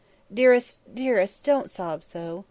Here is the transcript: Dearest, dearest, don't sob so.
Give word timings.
Dearest, 0.33 0.79
dearest, 0.91 1.43
don't 1.43 1.69
sob 1.69 2.03
so. 2.03 2.39